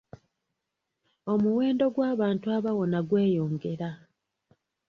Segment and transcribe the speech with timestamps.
[1.33, 3.89] Omuwendo gw'abantu abawona gweyongera.